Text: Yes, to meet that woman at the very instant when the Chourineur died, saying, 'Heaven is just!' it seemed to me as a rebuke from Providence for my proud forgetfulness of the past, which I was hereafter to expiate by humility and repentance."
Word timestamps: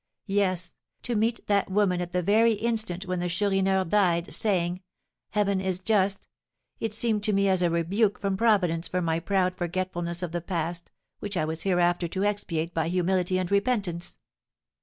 Yes, 0.25 0.73
to 1.03 1.15
meet 1.15 1.45
that 1.45 1.69
woman 1.69 2.01
at 2.01 2.11
the 2.11 2.23
very 2.23 2.53
instant 2.53 3.05
when 3.05 3.19
the 3.19 3.29
Chourineur 3.29 3.83
died, 3.85 4.33
saying, 4.33 4.81
'Heaven 5.29 5.61
is 5.61 5.77
just!' 5.77 6.25
it 6.79 6.91
seemed 6.91 7.23
to 7.25 7.33
me 7.33 7.47
as 7.47 7.61
a 7.61 7.69
rebuke 7.69 8.17
from 8.19 8.35
Providence 8.35 8.87
for 8.87 9.03
my 9.03 9.19
proud 9.19 9.55
forgetfulness 9.55 10.23
of 10.23 10.31
the 10.31 10.41
past, 10.41 10.89
which 11.19 11.37
I 11.37 11.45
was 11.45 11.61
hereafter 11.61 12.07
to 12.07 12.23
expiate 12.23 12.73
by 12.73 12.87
humility 12.89 13.37
and 13.37 13.51
repentance." 13.51 14.17